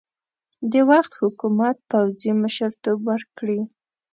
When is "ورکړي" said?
3.09-3.59